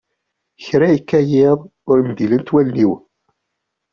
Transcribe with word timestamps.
kra 0.65 0.87
yekka 0.93 1.19
yiḍ, 1.31 1.59
ur 1.89 1.97
mdilent 2.09 2.53
wallen-iw. 2.53 2.91